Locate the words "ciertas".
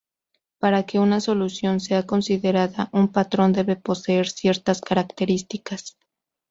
4.31-4.81